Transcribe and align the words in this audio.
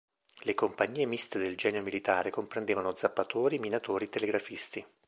Le 0.45 0.55
compagnie 0.55 1.05
miste 1.05 1.37
del 1.37 1.55
genio 1.55 1.83
militare 1.83 2.31
comprendevano 2.31 2.95
zappatori, 2.95 3.59
minatori, 3.59 4.09
telegrafisti. 4.09 4.83